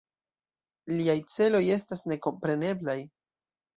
[0.93, 2.97] Liaj celoj estas nekompreneblaj.